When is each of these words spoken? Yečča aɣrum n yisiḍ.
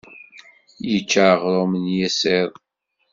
Yečča 0.89 1.21
aɣrum 1.35 1.73
n 1.83 1.85
yisiḍ. 1.97 2.51